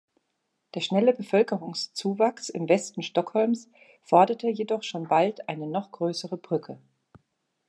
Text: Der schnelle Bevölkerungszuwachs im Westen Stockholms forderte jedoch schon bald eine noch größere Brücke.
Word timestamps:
Der 0.73 0.81
schnelle 0.81 1.13
Bevölkerungszuwachs 1.13 2.49
im 2.49 2.67
Westen 2.67 3.03
Stockholms 3.03 3.69
forderte 4.01 4.47
jedoch 4.47 4.81
schon 4.81 5.07
bald 5.09 5.47
eine 5.47 5.67
noch 5.67 5.91
größere 5.91 6.37
Brücke. 6.37 6.79